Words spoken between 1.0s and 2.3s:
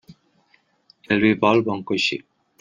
El vi vol bon coixí.